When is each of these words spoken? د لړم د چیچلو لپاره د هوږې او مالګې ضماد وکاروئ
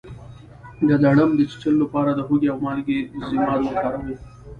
د 0.87 0.89
لړم 1.03 1.29
د 1.35 1.39
چیچلو 1.49 1.77
لپاره 1.83 2.11
د 2.13 2.19
هوږې 2.27 2.47
او 2.53 2.57
مالګې 2.65 2.99
ضماد 3.29 3.59
وکاروئ 3.63 4.15